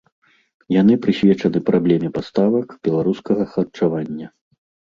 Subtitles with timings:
[0.81, 4.27] Яны прысвечаны праблеме паставак беларускага харчавання.